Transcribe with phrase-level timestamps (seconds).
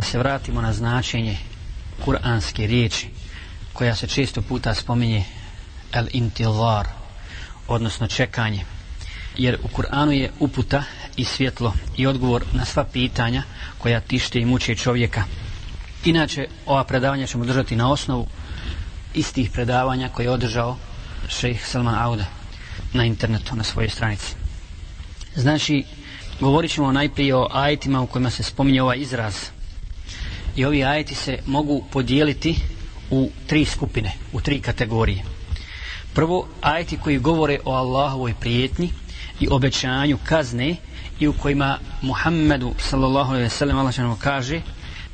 [0.00, 1.36] Da se vratimo na značenje
[2.04, 3.08] kuranske riječi
[3.72, 5.24] koja se često puta spominje
[5.92, 6.88] el intizar
[7.68, 8.64] odnosno čekanje.
[9.36, 10.82] Jer u Kur'anu je uputa
[11.16, 13.42] i svjetlo i odgovor na sva pitanja
[13.78, 15.24] koja tište i muče čovjeka.
[16.04, 18.26] Inače ova predavanja ćemo držati na osnovu
[19.14, 20.76] istih predavanja koje je održao
[21.28, 22.24] šejh Salman Auda
[22.92, 24.34] na internetu na svojoj stranici.
[25.34, 25.84] Znači
[26.40, 29.59] govorit ćemo najprije o ajetima u kojima se spominje ovaj izraz
[30.55, 32.55] i ovi ajeti se mogu podijeliti
[33.11, 35.23] u tri skupine, u tri kategorije.
[36.13, 38.89] Prvo, ajeti koji govore o Allahovoj prijetnji
[39.39, 40.75] i obećanju kazne
[41.19, 44.61] i u kojima Muhammedu sallallahu alaihi sallam Allah kaže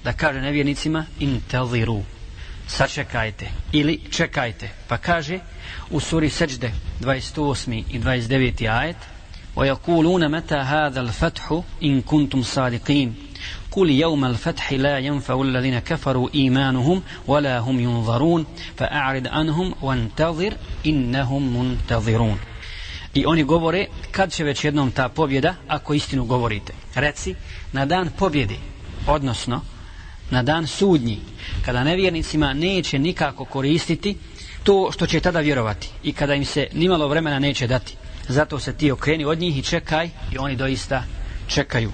[0.04, 2.02] da kaže nevjernicima intaziru
[2.68, 5.40] sačekajte ili čekajte pa kaže
[5.90, 7.84] u suri seđde 28.
[7.90, 8.70] i 29.
[8.70, 8.98] ajet
[9.56, 13.16] ويقولون متى هذا الفتح إن كنتم صادقين
[13.76, 18.46] قل يوم الفتح لا ينفع الذين كفروا إيمانهم ولا هم ينظرون
[18.78, 20.54] فأعرض عنهم وانتظر
[20.86, 22.38] إنهم منتظرون
[23.14, 26.74] I oni govore, kad će već jednom ta pobjeda, ako istinu govorite.
[26.96, 27.36] Reci,
[27.72, 28.56] na dan pobjede,
[29.08, 29.62] odnosno,
[30.30, 31.20] na dan sudnji,
[31.66, 34.18] kada nevjernicima neće nikako koristiti
[34.64, 37.96] to što će tada vjerovati i kada im se nimalo vremena neće dati.
[38.28, 41.04] Zato se ti okreni od njih i čekaj i oni doista
[41.48, 41.92] čekaju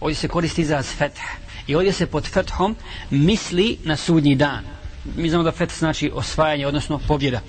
[0.00, 1.20] ovdje se koristi izraz feth.
[1.66, 2.76] I ovdje se pod fethom
[3.10, 4.64] misli na sudnji dan.
[5.16, 7.40] Mi znamo da feth znači osvajanje odnosno pobjeda.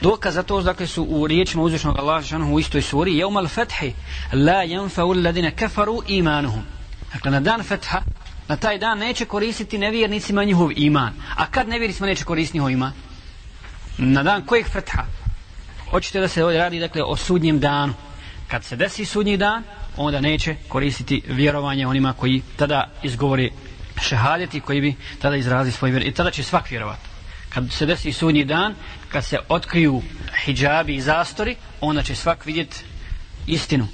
[0.00, 3.92] Dokaz za to dakle su u riječima uzvišnog Allaha u istoj suri jeumal fethi
[4.32, 6.62] la yanfa'u alladine kafaru imanuhum.
[7.12, 8.02] Dakle na dan fetha
[8.48, 11.12] na taj dan neće koristiti nevjernicima njihov iman.
[11.36, 12.92] A kad nevjernicima neće koristiti njihov iman?
[13.98, 15.04] Na dan kojeg fetha?
[15.90, 17.94] Hoćete da se ovdje radi dakle o sudnjem danu.
[18.48, 19.62] Kad se desi sudnji dan
[19.96, 23.50] onda neće koristiti vjerovanje onima koji tada izgovori
[24.02, 27.10] šehadeti koji bi tada izrazili svoj vjer i tada će svak vjerovati
[27.48, 28.74] kad se desi sudnji dan
[29.08, 30.02] kad se otkriju
[30.44, 32.76] hijabi i zastori onda će svak vidjeti
[33.46, 33.86] istinu.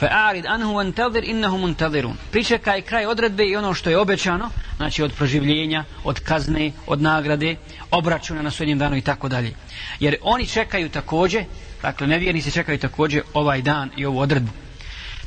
[0.00, 5.12] Fa'arid anhu wantazir innahum muntazirun pričekaj kraj odredbe i ono što je obećano znači od
[5.12, 7.56] proživljenja od kazne od nagrade
[7.90, 9.54] obračuna na sudnjem danu i tako dalje.
[10.00, 11.44] Jer oni čekaju takođe
[11.82, 14.63] dakle nevjernici čekaju takođe ovaj dan i ovu odredbu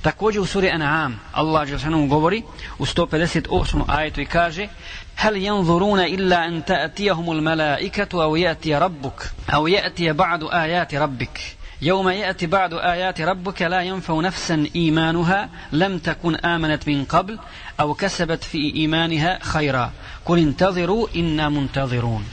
[0.08, 2.44] Također u suri An'am Allah Đelšanom govori
[2.80, 3.84] u 158.
[3.88, 4.68] ajetu i kaže
[5.16, 11.40] هل ينظرون إلا أن تأتيهم الملائكة أو يأتي ربك أو يأتي بعض آيات ربك
[11.82, 17.40] يوم يأتي بعض آيات ربك لا ينفع نفسا إيمانها لم تكن آمنت من قبل
[17.80, 19.92] أو كسبت في إيمانها خيرا
[20.26, 22.24] قل انتظروا إنا منتظرون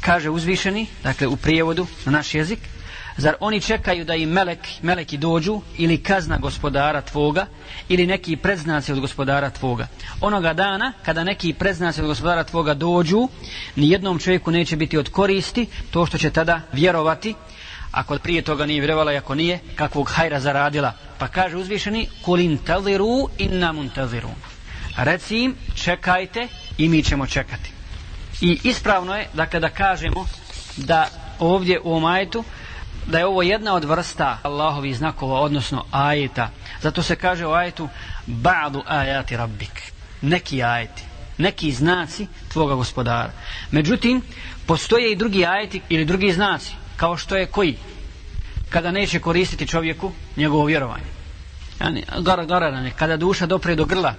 [0.00, 2.58] kaže uzvišeni, dakle u prijevodu na naš jezik,
[3.18, 7.46] Zar oni čekaju da im melek, meleki dođu ili kazna gospodara tvoga
[7.88, 9.86] ili neki predznaci od gospodara tvoga.
[10.20, 13.28] Onoga dana kada neki predznaci od gospodara tvoga dođu,
[13.76, 17.34] ni jednom čovjeku neće biti od koristi to što će tada vjerovati
[17.92, 20.92] ako prije toga nije vjerovala i ako nije, kakvog hajra zaradila.
[21.18, 24.28] Pa kaže uzvišeni, kulin taziru inna muntaziru.
[24.96, 27.70] Reci im, čekajte i mi ćemo čekati.
[28.40, 30.26] I ispravno je, dakle, da kažemo
[30.76, 31.08] da
[31.38, 32.44] ovdje u ovom ajetu
[33.08, 36.50] da je ovo jedna od vrsta Allahovih znakova, odnosno ajeta.
[36.82, 37.88] Zato se kaže u ajetu
[38.26, 39.92] ba'du ajati rabbik.
[40.22, 41.02] Neki ajeti,
[41.38, 43.30] neki znaci tvoga gospodara.
[43.70, 44.22] Međutim,
[44.66, 47.76] postoje i drugi ajeti ili drugi znaci, kao što je koji?
[48.68, 51.18] Kada neće koristiti čovjeku njegovo vjerovanje.
[52.18, 54.14] Gara, gara, kada duša dopre do grla.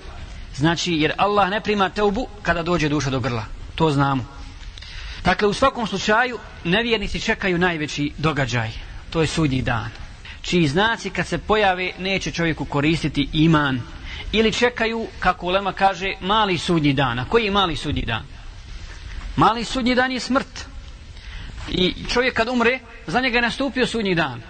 [0.56, 3.46] Znači, jer Allah ne prima teubu kada dođe duša do grla.
[3.76, 4.39] To znamo.
[5.24, 8.70] Dakle, u svakom slučaju, nevjernici čekaju najveći događaj.
[9.10, 9.90] To je sudnji dan.
[10.42, 13.82] Čiji znaci kad se pojave neće čovjeku koristiti iman.
[14.32, 17.20] Ili čekaju, kako Ulema kaže, mali sudnji dan.
[17.20, 18.24] A koji je mali sudnji dan?
[19.36, 20.66] Mali sudnji dan je smrt.
[21.70, 24.42] I čovjek kad umre, za njega je nastupio sudnji dan.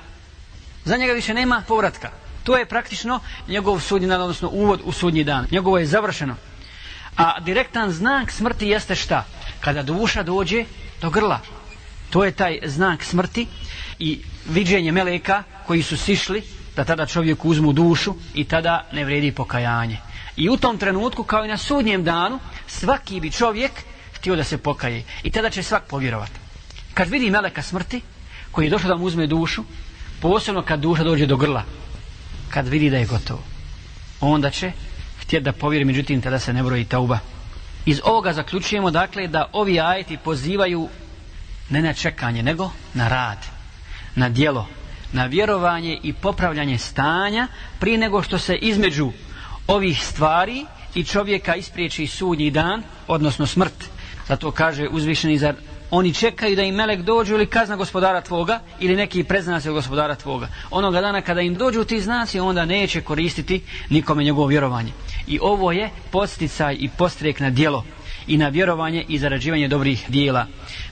[0.86, 2.12] Za njega više nema povratka.
[2.44, 5.48] To je praktično njegov sudnji dan, odnosno uvod u sudnji dan.
[5.52, 6.36] Njegovo je završeno.
[7.18, 9.26] A direktan znak smrti jeste šta?
[9.62, 10.66] Kada duša dođe
[11.02, 11.40] do grla.
[12.10, 13.48] To je taj znak smrti
[14.00, 14.20] i
[14.50, 16.44] viđenje meleka koji su sišli
[16.76, 19.98] da tada čovjek uzmu dušu i tada ne vredi pokajanje.
[20.38, 23.72] I u tom trenutku, kao i na sudnjem danu, svaki bi čovjek
[24.14, 25.04] htio da se pokaje.
[25.24, 26.40] I tada će svak povjerovati.
[26.94, 28.02] Kad vidi meleka smrti,
[28.52, 29.64] koji je došao da mu uzme dušu,
[30.22, 31.64] posebno kad duša dođe do grla,
[32.50, 33.44] kad vidi da je gotovo,
[34.22, 34.72] onda će
[35.22, 37.20] htjeti da povjeri, međutim tada se ne broji tauba.
[37.90, 40.90] Iz ovoga zaključujemo dakle da ovi ajeti pozivaju
[41.70, 43.38] ne na čekanje, nego na rad,
[44.16, 44.68] na dijelo,
[45.12, 47.48] na vjerovanje i popravljanje stanja
[47.80, 49.12] prije nego što se između
[49.68, 50.66] ovih stvari
[50.96, 53.86] i čovjeka ispriječi sudnji dan, odnosno smrt.
[54.28, 55.56] Zato kaže uzvišeni zar
[55.92, 60.16] oni čekaju da im melek dođu ili kazna gospodara tvoga ili neki preznaci od gospodara
[60.16, 60.48] tvoga.
[60.72, 64.92] Onoga dana kada im dođu ti znaci onda neće koristiti nikome njegovo vjerovanje.
[65.28, 67.84] I ovo je posticaj i postrek na djelo
[68.28, 70.46] i na vjerovanje i zarađivanje dobrih dijela.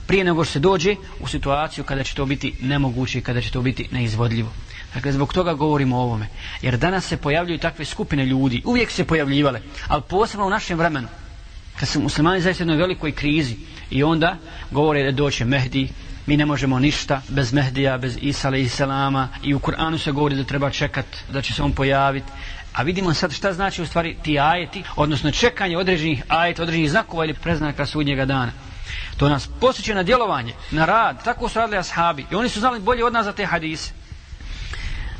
[0.06, 3.50] Prije nego što se dođe u situaciju kada će to biti nemoguće i kada će
[3.50, 4.50] to biti neizvodljivo.
[4.94, 6.28] Dakle, zbog toga govorimo o ovome.
[6.62, 8.62] Jer danas se pojavljuju takve skupine ljudi.
[8.64, 9.60] Uvijek se pojavljivale.
[9.88, 11.08] Ali posebno u našem vremenu.
[11.80, 13.56] Kad su muslimani zaista jednoj velikoj krizi.
[13.90, 14.36] I onda
[14.70, 15.88] govore da doće Mehdi.
[16.26, 19.28] Mi ne možemo ništa bez Mehdija, bez Isa i Selama.
[19.42, 22.32] I u Kur'anu se govori da treba čekat, da će se on pojaviti.
[22.72, 27.24] A vidimo sad šta znači u stvari ti ajeti, odnosno čekanje određenih ajeta, određenih znakova
[27.24, 28.52] ili preznaka sudnjega dana.
[29.16, 31.24] To nas posjeća na djelovanje, na rad.
[31.24, 32.26] Tako su radili ashabi.
[32.30, 33.92] I oni su znali bolje od nas za te hadise.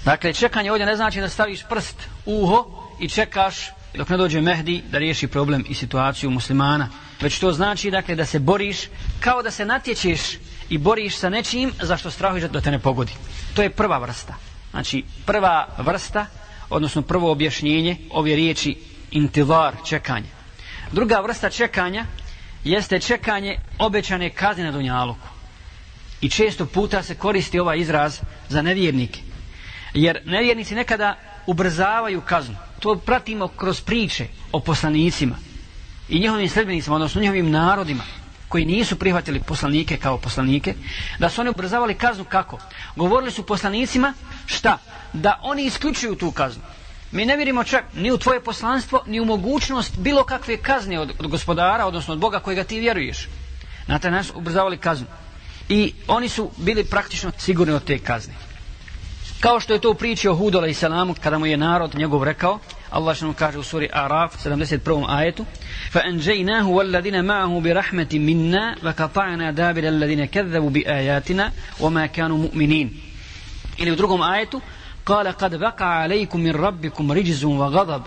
[0.05, 2.67] Dakle, čekanje ovdje ne znači da staviš prst uho
[3.01, 6.89] i čekaš dok ne dođe Mehdi da riješi problem i situaciju muslimana.
[7.21, 8.79] Već to znači dakle da se boriš
[9.21, 10.21] kao da se natječeš
[10.69, 13.13] i boriš sa nečim za što strahuješ da te ne pogodi.
[13.55, 14.35] To je prva vrsta.
[14.71, 16.27] Znači, prva vrsta
[16.71, 18.77] odnosno prvo objašnjenje ove riječi
[19.11, 20.29] intivar, čekanje.
[20.93, 22.05] Druga vrsta čekanja
[22.65, 25.29] jeste čekanje obećane kazne na Dunjaluku.
[26.21, 29.21] I često puta se koristi ovaj izraz za nevjernike.
[29.95, 31.17] Jer nevjernici nekada
[31.47, 32.57] ubrzavaju kaznu.
[32.81, 35.48] To pratimo kroz priče o poslanicima
[36.09, 38.03] i njihovim sredbenicima, odnosno njihovim narodima
[38.49, 40.75] koji nisu prihvatili poslanike kao poslanike,
[41.19, 42.59] da su oni ubrzavali kaznu kako?
[42.97, 44.15] Govorili su poslanicima
[44.47, 44.79] šta?
[45.13, 46.63] Da oni isključuju tu kaznu.
[47.13, 51.13] Mi ne vjerimo čak ni u tvoje poslanstvo, ni u mogućnost bilo kakve kazne od,
[51.19, 53.29] od gospodara, odnosno od Boga kojega ti vjeruješ.
[53.87, 55.07] Na taj ubrzavali kaznu.
[55.69, 58.35] I oni su bili praktično sigurni od te kazne.
[59.41, 62.25] Kao što je to u priči o Hudu i Salamu, kada mu je narod njegov
[62.25, 62.59] rekao,
[62.91, 65.05] Allah što kaže u suri Araf, 71.
[65.09, 65.45] ajetu,
[65.93, 72.91] فأنجيناه والذين معه برحمة منا وقطعنا دابر الذين كذبوا بآياتنا وما كانوا مؤمنين.
[73.79, 74.61] ili u drugom
[75.07, 78.03] قال قد بقى عليكم من ربكم رجز وغضب.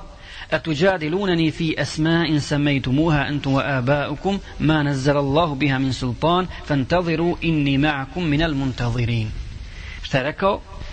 [0.51, 6.47] أتجادلونني في أسماء سميتموها أنتم وآباؤكم ما نزل الله بها من سلطان.
[6.65, 9.31] فانتظروا إني معكم من المنتظرين.
[10.03, 10.33] šta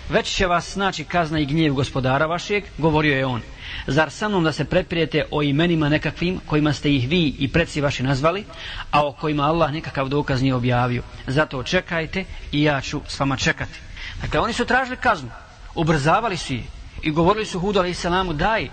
[0.09, 3.41] već će vas snaći kazna i gnjev gospodara vašeg govorio je on.
[3.87, 7.81] Zar sa mnom da se preprijete o imenima nekakvim kojima ste ih vi i preci
[7.81, 8.45] vaši nazvali
[8.91, 11.03] a o kojima Allah nekakav dokaz nije objavio?
[11.27, 13.79] Zato čekajte i ja ću s vama čekati.
[14.21, 15.29] Dakle oni su tražili kaznu
[15.75, 16.63] ubrzavali su je
[17.01, 18.69] i govorili su Hudu alaih salamu daj,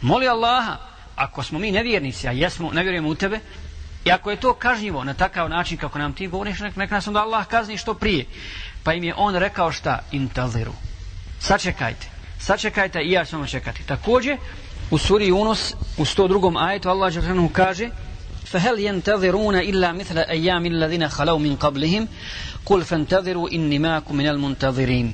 [0.00, 0.76] moli Allaha
[1.16, 3.40] ako smo mi nevjernici, a jesmo, ne vjerujemo u tebe
[4.04, 7.06] i ako je to kažnjivo na takav način kako nam ti govoriš nek, nek nas
[7.06, 8.24] onda Allah kazni što prije
[8.83, 10.73] pa im je on rekao šta intaziru
[11.39, 12.07] sačekajte
[12.39, 14.37] sačekajte i ja ću čekati također
[14.91, 16.67] u suri Yunus u 102.
[16.67, 17.89] ajetu Allah Đerhanu kaže
[18.51, 22.07] فهل ينتظرون إلا مثل أيام الذين خلوا من قبلهم
[22.65, 25.13] قل فانتظروا إني معكم من المنتظرين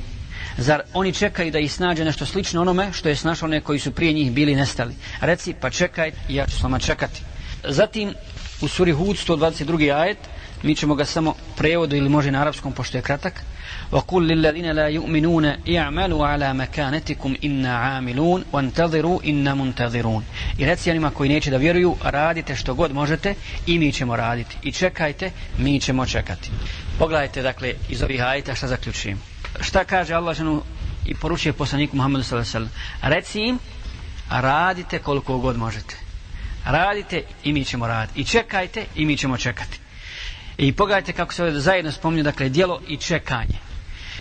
[0.57, 3.91] Zar oni čekaju da ih snađe nešto slično onome što je snašao one koji su
[3.91, 4.95] prije njih bili nestali?
[5.21, 7.21] Reci, pa čekaj, ja ću s vama čekati.
[7.63, 8.13] Zatim,
[8.61, 9.95] u suri Hud, 122.
[9.95, 10.17] ajet,
[10.63, 13.41] mi ćemo ga samo prevodu ili može na arapskom, pošto je kratak.
[13.91, 20.21] وَقُلْ لِلَّذِينَ لَا يُؤْمِنُونَ اِعْمَلُوا عَلَى مَكَانَتِكُمْ إِنَّا عَامِلُونَ وَانْتَظِرُوا إِنَّا مُنْتَظِرُونَ
[20.57, 23.33] I reci onima koji neće da vjeruju, radite što god možete
[23.67, 24.57] i mi ćemo raditi.
[24.63, 26.51] I čekajte, mi ćemo čekati.
[26.99, 30.61] Pogledajte, dakle, iz ovih ajeta šta zaključujem šta kaže Allah ženu
[31.05, 32.69] i poručuje poslaniku Muhammedu sallallahu alejhi ve
[33.01, 33.59] sellem reci im
[34.29, 35.95] radite koliko god možete
[36.65, 39.79] radite i mi ćemo raditi i čekajte i mi ćemo čekati
[40.57, 43.59] i pogledajte kako se ovdje zajedno spominje dakle djelo i čekanje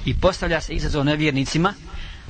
[0.06, 1.74] i postavlja se izazov nevjernicima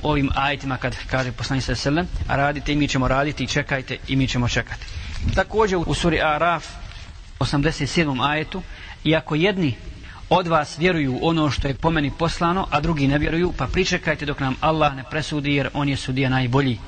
[0.02, 3.96] ovim ajetima kad kaže poslanik alejhi ve sellem radite i mi ćemo raditi i čekajte
[4.08, 4.86] i mi ćemo čekati
[5.34, 6.66] također u suri Araf
[7.40, 8.28] 87.
[8.30, 8.62] ajetu
[9.04, 9.74] iako jedni
[10.30, 14.26] od vas vjeruju ono što je po meni poslano, a drugi ne vjeruju, pa pričekajte
[14.26, 16.78] dok nam Allah ne presudi jer on je sudija najbolji.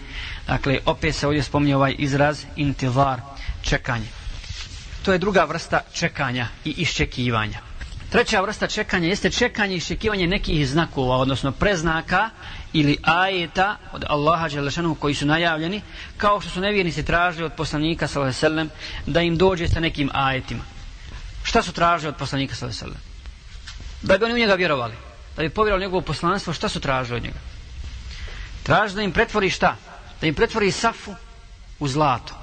[0.47, 3.21] Dakle, opet se ovdje spominje ovaj izraz intivar,
[3.63, 4.07] čekanje.
[5.05, 7.72] To je druga vrsta čekanja i iščekivanja.
[8.13, 12.31] Treća vrsta čekanja jeste čekanje i iščekivanje nekih znakova, odnosno preznaka
[12.73, 15.83] ili ajeta od Allaha Đelešanu koji su najavljeni,
[16.17, 18.69] kao što su nevjernici tražili od poslanika sallam,
[19.07, 20.65] da im dođe sa nekim ajetima.
[21.43, 23.13] Šta su tražili od poslanika sallam?
[24.03, 24.95] da bi oni u njega vjerovali
[25.37, 27.39] da bi povjerovali njegovo poslanstvo šta su tražili od njega
[28.63, 29.77] traži da im pretvori šta
[30.21, 31.15] da im pretvori safu
[31.79, 32.35] u zlato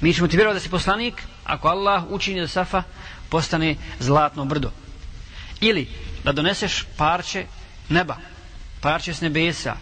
[0.00, 2.82] mi ćemo ti vjerovati da si poslanik ako Allah učini da safa
[3.28, 4.70] postane zlatno brdo.
[5.60, 5.88] Ili
[6.24, 7.46] da doneseš parče
[7.88, 8.16] neba
[8.80, 9.76] parče s nebesa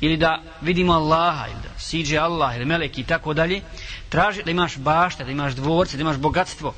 [0.00, 3.62] ili da vidimo Allaha ili da siđe Allah ili meleki i tako dalje
[4.08, 6.74] traži da imaš bašte, da imaš dvorce, da imaš bogatstvo.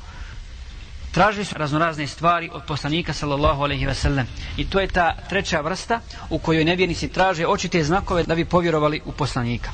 [1.11, 6.01] Tražili su raznorazne stvari od poslanika sallallahu alaihi sellem i to je ta treća vrsta
[6.29, 9.71] u kojoj nevjernici traže očite znakove da bi povjerovali u poslanika.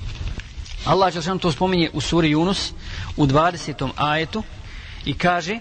[0.85, 2.71] Allah će to spominje u suri Yunus
[3.17, 3.89] u 20.
[3.95, 4.43] ajetu
[5.05, 5.59] i kaže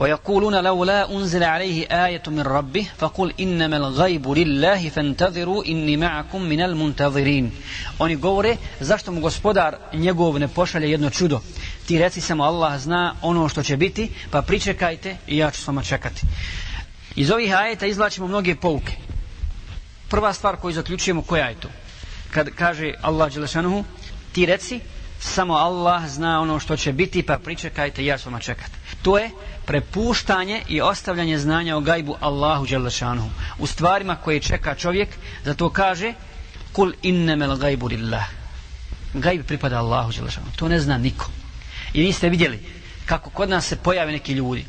[0.00, 6.60] ويقولون لولا أنزل عليه آية من ربه فقل إنما الغيب لله فانتظروا إني معكم من
[6.60, 7.50] المنتظرين
[7.98, 11.40] Oni govore zašto mu gospodar njegov ne pošalje jedno čudo
[11.86, 15.66] ti reci samo Allah zna ono što će biti pa pričekajte i ja ću s
[15.66, 16.22] vama čekati
[17.16, 18.92] iz ovih ajeta izvlačimo mnoge pouke
[20.08, 21.68] prva stvar koju zaključujemo koja je to
[22.30, 23.84] kad kaže Allah Đelešanuhu
[24.32, 24.80] ti reci
[25.25, 29.29] samo Allah zna ono što će biti pa pričekajte ja ću vama čekati to je
[29.65, 33.29] prepuštanje i ostavljanje znanja o gajbu Allahu Đelešanuhu
[33.59, 35.09] u stvarima koje čeka čovjek
[35.43, 36.13] zato kaže
[36.71, 38.25] kul innemel gajbu lillah.
[39.13, 41.29] Gajb pripada Allahu Đelešanuhu to ne zna niko.
[41.93, 42.59] I vi ste vidjeli
[43.05, 44.65] kako kod nas se pojave neki ljudi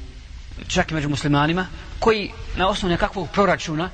[0.68, 1.66] čak i među muslimanima
[1.98, 3.90] koji na osnovu nekakvog proračuna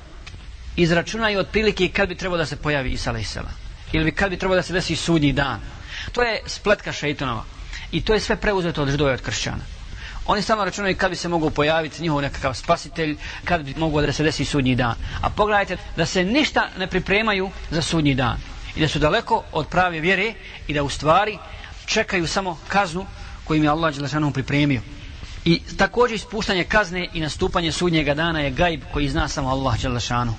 [0.75, 3.37] izračunaju otprilike kad bi trebalo da se pojavi Isa a.s.
[3.93, 5.59] ili kad bi trebalo da se desi sudnji dan
[6.11, 7.43] to je spletka šeitonova
[7.91, 9.63] i to je sve preuzeto od židova od kršćana
[10.25, 14.11] oni samo računaju kad bi se mogao pojaviti njihov nekakav spasitelj, kad bi mogao da
[14.13, 14.95] se desi sudnji dan.
[15.21, 18.37] A pogledajte da se ništa ne pripremaju za sudnji dan.
[18.75, 20.33] I da su daleko od prave vjere
[20.67, 21.37] i da u stvari
[21.85, 23.05] čekaju samo kaznu
[23.43, 24.81] koju im je Allah Đelešanu pripremio.
[25.45, 30.33] I također ispuštanje kazne i nastupanje sudnjega dana je gajb koji zna samo Allah Đelešanu.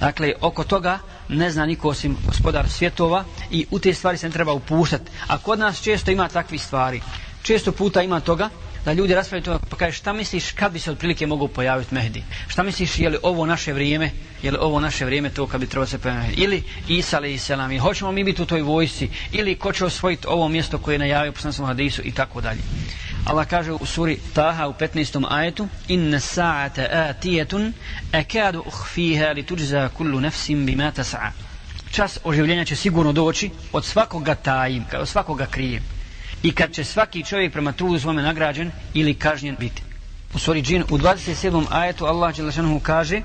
[0.00, 4.32] Dakle, oko toga ne zna niko osim gospodar svjetova i u te stvari se ne
[4.32, 5.10] treba upuštati.
[5.26, 7.00] A kod nas često ima takvih stvari.
[7.42, 8.48] Često puta ima toga
[8.84, 12.22] da ljudi raspravljaju to pa kaže šta misliš kad bi se otprilike mogao pojaviti Mehdi?
[12.48, 14.10] Šta misliš je li ovo naše vrijeme?
[14.42, 17.72] Je li ovo naše vrijeme to kad bi trebalo se pojaviti ili Isa ali selam
[17.72, 19.08] i hoćemo mi biti u toj vojsci?
[19.32, 22.02] Ili ko će osvojiti ovo mjesto koje je najavio poslanskom hadisu?
[22.04, 22.60] I tako dalje
[23.28, 25.26] Allah kaže u suri Taha u 15.
[25.30, 27.72] ajetu inna sa'ata atijetun
[28.12, 31.30] akadu uhfiha li tuđza kullu nefsim bima tasa'a
[31.90, 35.82] čas oživljenja će sigurno doći od svakoga tajim, od svakoga krijem
[36.42, 39.82] i kad će svaki čovjek prema trudu svome nagrađen ili kažnjen biti.
[40.34, 41.64] U suri džin u 27.
[41.70, 43.22] ajetu Allah Đelešanuhu kaže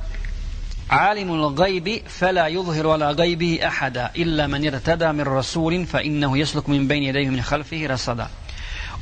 [0.87, 6.67] Alimul gajbi fela yudhiru ala gajbi ahada illa man irtada min rasulin fa innahu yasluk
[6.67, 8.42] min bejni jedejhu min halfihi rasada.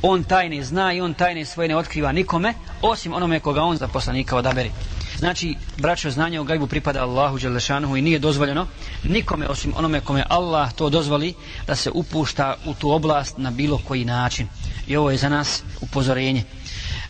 [0.02, 3.88] On tajne zna i on tajne svoje ne otkriva nikome osim onome koga on za
[3.88, 4.70] poslanika odaberi.
[5.18, 8.66] Znači, braćo, znanje o gajbu pripada Allahu Đelešanuhu i nije dozvoljeno
[9.04, 11.34] nikome osim onome kome Allah to dozvoli
[11.66, 14.48] da se upušta u tu oblast na bilo koji način.
[14.86, 16.44] I ovo je za nas upozorenje.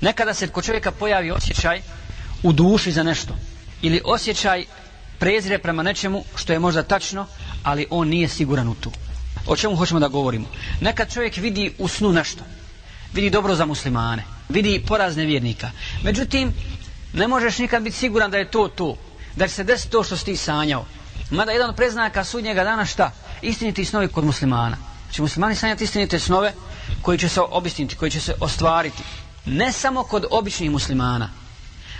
[0.00, 1.80] Nekada se kod čovjeka pojavi osjećaj
[2.42, 3.34] u duši za nešto
[3.82, 4.64] ili osjećaj
[5.18, 7.26] prezire prema nečemu što je možda tačno,
[7.62, 8.92] ali on nije siguran u tu.
[9.46, 10.46] O čemu hoćemo da govorimo?
[10.80, 12.44] Nekad čovjek vidi u snu nešto.
[13.12, 14.24] Vidi dobro za muslimane.
[14.48, 15.70] Vidi porazne vjernika.
[16.02, 16.54] Međutim,
[17.12, 18.96] ne možeš nikad biti siguran da je to to.
[19.36, 20.84] Da će se desiti to što si ti sanjao.
[21.30, 23.10] Mada jedan od preznaka sudnjega dana šta?
[23.42, 24.76] Istiniti snovi kod muslimana.
[25.04, 26.52] Znači muslimani sanjati istinite snove
[27.02, 29.02] koji će se obistiniti, koji će se ostvariti.
[29.44, 31.28] Ne samo kod običnih muslimana,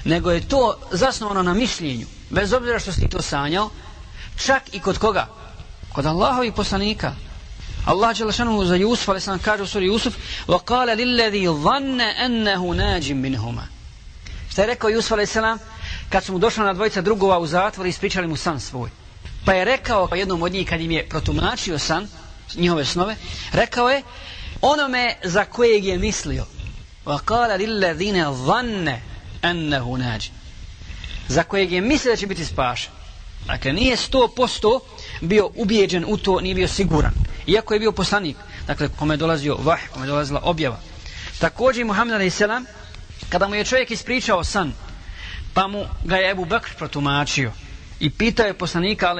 [0.05, 2.07] nego je to zasnovano na mišljenju.
[2.31, 3.71] Bez obzira što si ti to sanjao,
[4.37, 5.27] čak i kod koga?
[5.93, 7.15] Kod Allahovi poslanika.
[7.86, 10.16] Allah će lašanu za Jusuf, ali sam kaže u suri Jusuf,
[10.48, 13.68] وَقَالَ لِلَّذِي ظَنَّ أَنَّهُ نَاجim minhuma.
[14.50, 15.38] Šta je rekao Jusuf a.s.
[16.10, 18.90] kad su mu došla na dvojica drugova u zatvor i ispričali mu san svoj.
[19.46, 22.08] Pa je rekao jednom od njih kad im je protumačio san,
[22.56, 23.16] njihove snove,
[23.52, 24.04] rekao je
[24.62, 26.46] onome za kojeg je mislio.
[27.06, 28.98] Wa qala lillazina dhanna
[29.42, 30.32] annahu naji.
[31.28, 32.92] Za kojeg je mislio da će biti spašen.
[33.46, 34.80] Dakle, nije sto posto
[35.22, 37.14] bio ubijeđen u to, nije bio siguran.
[37.47, 40.81] Iako je bio poslanik, dakle, kome je dolazio vah, kome je dolazila objava.
[41.39, 42.43] Također Muhammed a.s.
[43.29, 44.73] Kada mu je čovjek ispričao san,
[45.55, 47.53] pa mu ga je Ebu Bekr protumačio
[48.01, 49.15] i pitao je poslanika,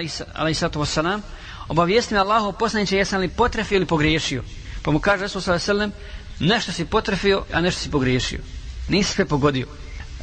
[0.75, 1.21] wasalam,
[1.69, 4.43] obavijesti me Allahu poslaniće jesam li potrefio ili pogriješio.
[4.83, 5.93] Pa mu kaže Resul sallam,
[6.41, 8.41] nešto si potrefio, a nešto si pogriješio.
[8.89, 9.67] Nisi sve pogodio.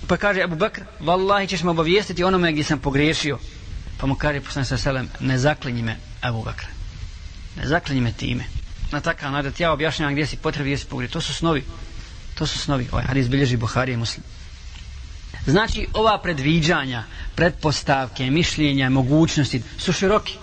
[0.07, 3.39] Pa kaže Ebu Bekr, vallahi ćeš me obavijestiti onome gdje sam pogriješio.
[3.97, 6.78] Pa mu kaže poslanik sallam, ne zaklinji me Ebu Bekr.
[7.55, 8.43] Ne zaklinji me time.
[8.91, 11.11] Na takav način ja objašnjavam gdje si potrefio, gdje si.
[11.11, 11.63] To su snovi.
[12.35, 12.87] To su snovi.
[12.91, 14.23] Ovaj hadis bilježi Buhari i Muslim.
[15.45, 17.03] Znači, ova predviđanja,
[17.35, 20.37] pretpostavke, mišljenja, mogućnosti su široki.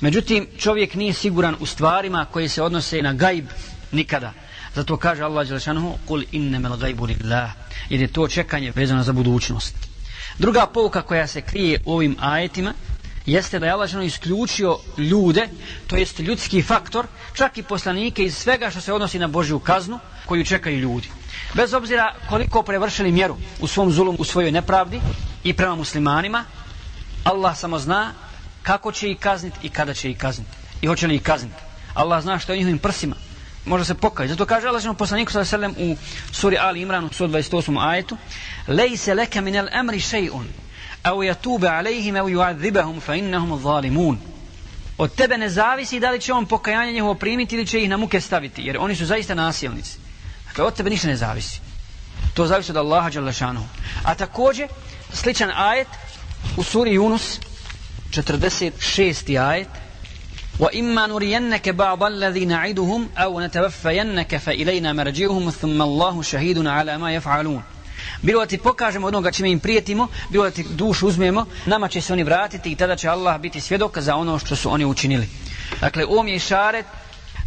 [0.00, 3.46] Međutim, čovjek nije siguran u stvarima koje se odnose na gajb
[3.92, 4.32] nikada.
[4.74, 7.50] Zato kaže Allah Đelešanuhu, kul innemel gajbu lillah,
[7.88, 9.74] jer je to čekanje vezano za budućnost.
[10.38, 12.74] Druga pouka koja se krije u ovim ajetima
[13.26, 15.48] jeste da je Allah isključio ljude,
[15.86, 19.98] to jest ljudski faktor, čak i poslanike iz svega što se odnosi na Božju kaznu
[20.26, 21.08] koju čekaju ljudi.
[21.54, 25.00] Bez obzira koliko prevršili mjeru u svom zulum, u svojoj nepravdi
[25.44, 26.44] i prema muslimanima,
[27.24, 28.12] Allah samo zna
[28.62, 30.50] kako će ih kazniti i kada će ih kazniti.
[30.82, 31.56] I hoće li ih kazniti.
[31.94, 33.16] Allah zna što je u njihovim prsima.
[33.64, 34.32] Može se pokajati.
[34.32, 35.96] Zato kaže Allah poslaniku sallallahu u
[36.32, 37.88] suri Ali Imran u 128.
[37.88, 38.16] ajetu:
[38.68, 40.44] "Lejse leka minel amri shay'un."
[41.02, 44.18] Au yatube alejhim au yu'adhibahum fa innahum
[44.98, 47.96] od tebe ne zavisi da li će on pokajanje njihovo primiti ili će ih na
[47.96, 49.98] muke staviti jer oni su zaista nasilnici
[50.46, 51.60] dakle od tebe ništa ne zavisi
[52.34, 53.68] to zavisi od Allaha Đalešanu
[54.04, 54.68] a također
[55.12, 55.88] sličan ajet
[56.56, 57.40] u suri Yunus
[58.10, 59.38] 46.
[59.38, 59.68] ajet
[60.60, 67.62] وإما نرينك بعض الذي نعدهم أو نتوفينك فإلينا مرجعهم ثم الله شهيد على ما يفعلون
[68.22, 72.00] Bilo da ti pokažemo onoga čime im prijetimo, bilo da ti dušu uzmemo, nama će
[72.00, 75.28] se oni vratiti i tada će Allah biti svjedok za ono što su oni učinili.
[75.80, 76.86] Dakle, ovom je šaret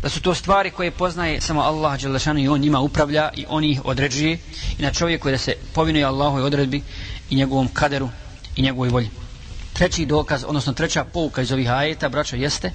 [0.02, 3.64] da su to stvari koje poznaje samo Allah Đelešanu i on njima upravlja i on
[3.64, 4.40] ih određuje
[4.80, 6.82] i na čovjeku je da se povinuje Allahovoj odredbi
[7.30, 8.10] i njegovom kaderu
[8.56, 9.10] i njegovoj volji.
[9.74, 12.72] Treći dokaz, odnosno treća pouka iz ovih ajeta, braćo, jeste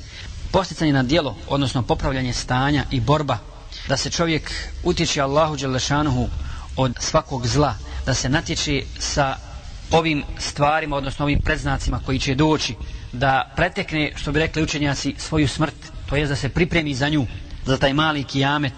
[0.52, 3.38] posticanje na dijelo, odnosno popravljanje stanja i borba
[3.88, 4.52] da se čovjek
[4.84, 6.28] utječe Allahu Đelešanuhu
[6.78, 7.74] od svakog zla,
[8.06, 9.36] da se natječi sa
[9.90, 12.74] ovim stvarima, odnosno ovim predznacima koji će doći,
[13.12, 15.74] da pretekne, što bi rekli učenjaci, svoju smrt,
[16.08, 17.26] to je da se pripremi za nju,
[17.66, 18.72] za taj mali kijamet,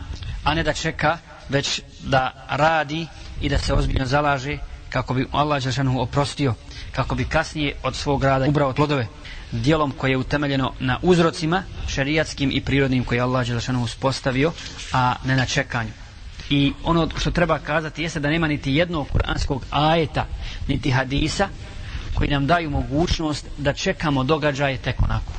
[0.44, 3.06] a ne da čeka, već da radi
[3.40, 4.58] i da se ozbiljno zalaže
[4.90, 6.54] kako bi Allah Žešanu oprostio,
[6.92, 9.06] kako bi kasnije od svog rada ubrao plodove
[9.52, 14.52] dijelom koje je utemeljeno na uzrocima šerijatskim i prirodnim koje je Allah Žešanu uspostavio,
[14.92, 15.99] a ne na čekanju.
[16.50, 20.26] I ono što treba kazati jeste da nema niti jednog kuranskog ajeta,
[20.68, 21.48] niti hadisa
[22.14, 25.32] koji nam daju mogućnost da čekamo događaje tek onako.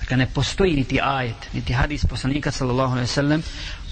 [0.00, 3.42] Dakle, ne postoji niti ajet, niti hadis poslanika sallallahu alaihi sallam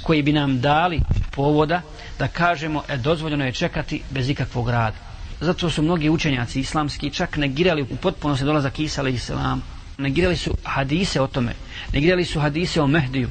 [0.02, 1.00] koji bi nam dali
[1.30, 1.82] povoda
[2.18, 4.96] da kažemo e, dozvoljeno je čekati bez ikakvog rada.
[5.40, 9.62] Zato su mnogi učenjaci islamski čak negirali u potpunosti dolazak Isa alaihi sallam.
[9.98, 11.52] Negirali su hadise o tome.
[11.92, 13.28] Negirali su hadise o Mehdiju.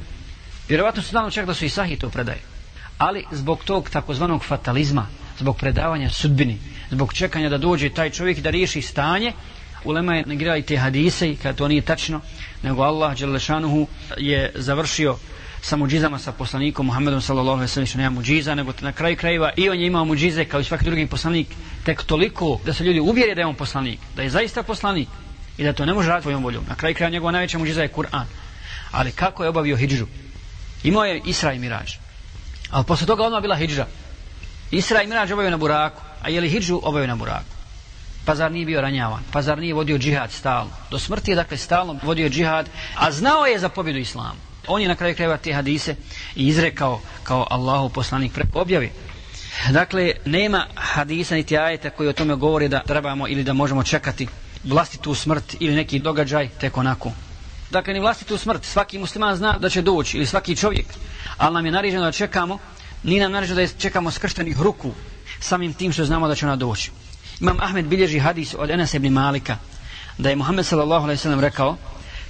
[0.68, 2.55] Vjerovatno su znali čak da su i sahih to predaje
[2.98, 5.06] ali zbog tog takozvanog fatalizma,
[5.38, 6.58] zbog predavanja sudbini,
[6.90, 9.32] zbog čekanja da dođe taj čovjek da riješi stanje,
[9.84, 12.20] ulema je negirali te hadise i kada to nije tačno,
[12.62, 15.16] nego Allah Đelešanuhu je završio
[15.62, 19.68] sa muđizama sa poslanikom Muhammedom sallallahu sallam što nema muđiza, nego na kraju krajeva i
[19.68, 21.46] on je imao muđize kao i svaki drugi poslanik,
[21.84, 25.08] tek toliko da se ljudi uvjeri da je on poslanik, da je zaista poslanik
[25.58, 26.64] i da to ne može raditi svojom voljom.
[26.68, 28.24] Na kraju krajeva njegova najveća muđiza je Kur'an.
[28.90, 30.06] Ali kako je obavio hijđu?
[30.84, 32.05] Imao je Isra i Mirađ.
[32.70, 33.86] Ali posle toga odmah bila hijđa.
[34.70, 36.02] Isra i Mirađ obavio na buraku.
[36.22, 37.56] A je li hijđu obavio na buraku?
[38.24, 39.22] Pa zar nije bio ranjavan?
[39.32, 40.70] Pa zar nije vodio džihad stalno?
[40.90, 44.40] Do smrti je dakle stalno vodio džihad, a znao je za pobjedu islamu.
[44.66, 45.94] On je na kraju krajeva te hadise
[46.36, 48.90] i izrekao kao Allahu poslanik preko objavi.
[49.70, 54.28] Dakle, nema hadisa niti ajeta koji o tome govori da trebamo ili da možemo čekati
[54.64, 57.12] vlastitu smrt ili neki događaj tek onako.
[57.70, 58.64] Dakle, ni vlastitu smrt.
[58.64, 60.86] Svaki musliman zna da će doći ili svaki čovjek
[61.36, 62.58] ali nam je naređeno da čekamo,
[63.02, 64.92] nije nam naređeno da čekamo skrštenih ruku,
[65.40, 66.90] samim tim što znamo da će ona doći.
[67.40, 69.56] Imam Ahmed bilježi hadis od Enes ibn Malika,
[70.18, 71.76] da je Muhammed sallallahu alaihi sallam rekao,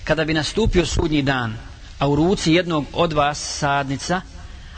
[0.05, 1.57] kada bi nastupio sudnji dan,
[1.99, 4.21] a u ruci jednog od vas sadnica,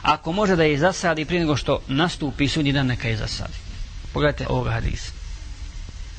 [0.03, 3.55] ako može da je zasadi prije nego što nastupi sudnji dan, neka je zasadi.
[4.13, 5.13] Pogledajte ovog hadisa.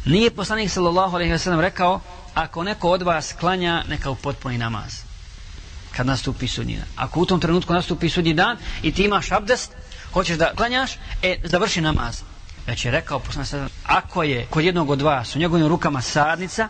[0.06, 2.00] Nije poslanik sallallahu alaihi sallam rekao,
[2.34, 5.10] ako neko od vas klanja, neka u potpuni namaz
[6.00, 6.88] kad nastupi sudnji dan.
[6.96, 9.72] Ako u tom trenutku nastupi sudnji dan i ti imaš abdest,
[10.14, 10.92] hoćeš da klanjaš,
[11.24, 12.22] e, završi namaz.
[12.68, 13.22] Već je rekao,
[13.84, 16.68] ako je kod jednog od vas u njegovim rukama sadnica,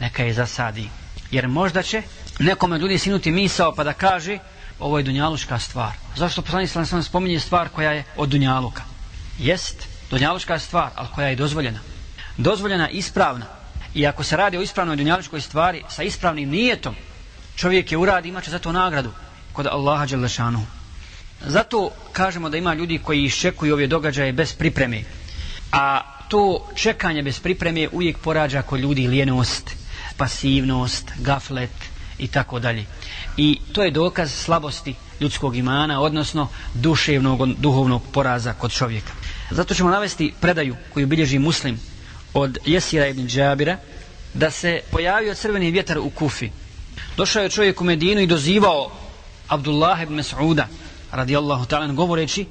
[0.00, 0.88] neka je zasadi.
[1.30, 2.02] Jer možda će
[2.38, 4.38] nekome ljudi sinuti misao pa da kaže,
[4.78, 5.92] ovo je dunjaluška stvar.
[6.16, 8.82] Zašto poslanik alejhi spominje stvar koja je od dunjaluka?
[9.38, 11.78] Jest dunjaluška stvar, al koja je dozvoljena.
[12.36, 13.46] Dozvoljena ispravna.
[13.96, 16.94] I ako se radi o ispravnoj dunjaluškoj stvari sa ispravnim nijetom,
[17.56, 19.10] čovjek je uradi, imaće za to nagradu
[19.52, 20.66] kod Allaha Đelešanu.
[21.46, 25.00] Zato kažemo da ima ljudi koji iščekuju ove događaje bez pripreme.
[25.72, 29.70] A to čekanje bez pripreme uvijek porađa kod ljudi lijenost,
[30.16, 31.70] pasivnost, gaflet
[32.18, 32.84] i tako dalje.
[33.36, 39.12] I to je dokaz slabosti ljudskog imana, odnosno duševnog, duhovnog poraza kod čovjeka.
[39.50, 41.80] Zato ćemo navesti predaju koju bilježi muslim
[42.36, 43.78] od Jesira ibn Džabira,
[44.34, 46.50] da se pojavio crveni vjetar u Kufi,
[47.16, 48.90] došao je čovjek u Medinu i dozivao
[49.48, 50.66] Abdullah ibn Mas'uda
[51.12, 52.46] radijallahu ta'ala govoreći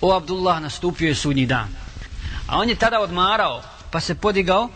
[0.00, 1.68] o Abdullah nastupio je sudnji dan.
[2.46, 4.68] A on je tada odmarao pa se podigao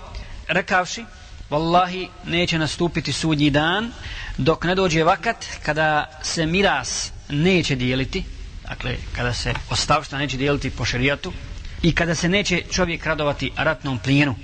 [0.48, 1.04] rekavši
[1.50, 3.92] Wallahi neće nastupiti sudnji dan
[4.38, 8.24] dok ne dođe vakat kada se miras neće dijeliti,
[8.68, 11.32] dakle kada se ostavšta neće dijeliti po šerijatu
[11.82, 14.34] i kada se neće čovjek radovati ratnom plijenu.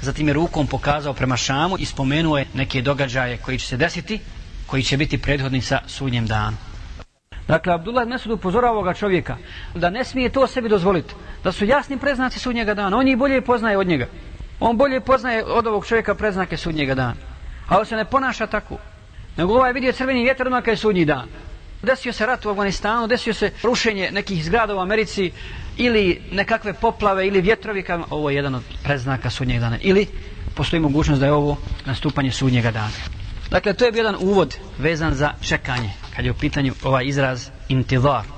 [0.00, 4.20] Zatim je rukom pokazao prema Šamu i spomenuo je neke događaje koji će se desiti,
[4.66, 6.56] koji će biti prethodnica sudnjem danu.
[7.48, 9.36] Dakle, Abdullah Mesud upozorava ovoga čovjeka
[9.74, 11.14] da ne smije to sebi dozvoliti.
[11.44, 12.96] Da su jasni preznaci sudnjega dana.
[12.96, 14.06] On ih bolje poznaje od njega.
[14.60, 17.14] On bolje poznaje od ovog čovjeka preznake sudnjega dana.
[17.68, 18.78] Ali se ne ponaša tako.
[19.36, 21.28] Nego ovaj vidio crveni vjetar odmah je sudnji dan.
[21.82, 25.32] Desio se rat u Afganistanu, desio se rušenje nekih zgrada u Americi
[25.78, 27.84] ili nekakve poplave ili vjetrovi.
[28.10, 29.78] Ovo je jedan od preznaka sudnjeg dana.
[29.82, 30.06] Ili
[30.54, 32.90] postoji mogućnost da je ovo nastupanje sudnjega dana.
[33.50, 37.48] Dakle, to je bio jedan uvod vezan za čekanje, kad je u pitanju ovaj izraz
[37.68, 38.22] intidar.